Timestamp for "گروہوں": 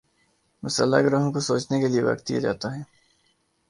1.01-1.31